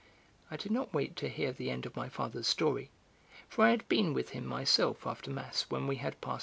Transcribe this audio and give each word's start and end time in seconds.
I 0.49 0.57
did 0.57 0.71
not 0.71 0.95
wait 0.95 1.15
to 1.17 1.29
hear 1.29 1.51
the 1.51 1.69
end 1.69 1.85
of 1.85 1.95
my 1.95 2.09
father's 2.09 2.47
story, 2.47 2.89
for 3.47 3.63
I 3.65 3.69
had 3.69 3.87
been 3.87 4.15
with 4.15 4.29
him 4.29 4.47
myself 4.47 5.05
after 5.05 5.29
mass 5.29 5.67
when 5.69 5.85
we 5.85 5.97
had 5.97 6.19
passed 6.21 6.39
M. 6.39 6.39